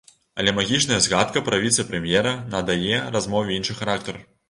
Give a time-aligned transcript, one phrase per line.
[0.43, 4.25] Але магічная згадка пра віцэ-прэм'ера надае размове іншы характар.